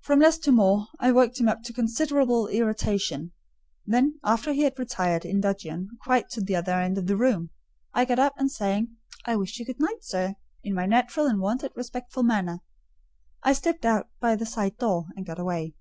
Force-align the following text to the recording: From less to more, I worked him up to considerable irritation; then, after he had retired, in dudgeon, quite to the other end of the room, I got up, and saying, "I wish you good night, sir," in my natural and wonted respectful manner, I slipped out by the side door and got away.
From 0.00 0.18
less 0.18 0.38
to 0.38 0.50
more, 0.50 0.88
I 0.98 1.12
worked 1.12 1.38
him 1.38 1.48
up 1.48 1.62
to 1.62 1.72
considerable 1.72 2.48
irritation; 2.48 3.30
then, 3.86 4.18
after 4.24 4.52
he 4.52 4.62
had 4.62 4.76
retired, 4.76 5.24
in 5.24 5.40
dudgeon, 5.40 5.88
quite 6.02 6.28
to 6.30 6.40
the 6.40 6.56
other 6.56 6.72
end 6.72 6.98
of 6.98 7.06
the 7.06 7.14
room, 7.16 7.50
I 7.94 8.04
got 8.04 8.18
up, 8.18 8.34
and 8.38 8.50
saying, 8.50 8.96
"I 9.24 9.36
wish 9.36 9.60
you 9.60 9.64
good 9.64 9.78
night, 9.78 10.02
sir," 10.02 10.34
in 10.64 10.74
my 10.74 10.86
natural 10.86 11.26
and 11.28 11.38
wonted 11.38 11.70
respectful 11.76 12.24
manner, 12.24 12.58
I 13.44 13.52
slipped 13.52 13.84
out 13.84 14.08
by 14.18 14.34
the 14.34 14.46
side 14.46 14.78
door 14.78 15.06
and 15.14 15.24
got 15.24 15.38
away. 15.38 15.74